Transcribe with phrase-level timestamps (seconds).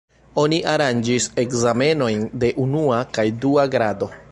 [0.43, 4.13] Oni aranĝis ekzamenojn de unua kaj dua grado.